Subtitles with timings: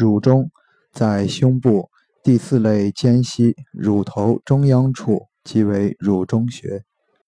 [0.00, 0.50] 乳中，
[0.94, 1.90] 在胸部
[2.24, 6.84] 第四肋间隙，乳头中央处，即为乳中穴。